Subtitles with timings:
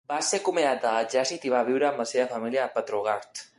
[0.11, 3.47] Va ser acomiadat de l'exèrcit i va viure amb la seva família a Petrograd.